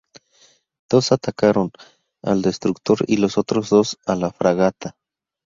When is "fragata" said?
4.31-4.95